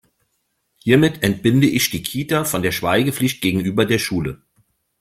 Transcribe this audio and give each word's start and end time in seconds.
Hiermit 0.77 1.21
entbinde 1.21 1.67
ich 1.69 1.91
die 1.91 2.01
Kita 2.01 2.43
von 2.43 2.63
der 2.63 2.71
Schweigepflicht 2.71 3.39
gegenüber 3.39 3.85
der 3.85 3.99
Schule. 3.99 4.41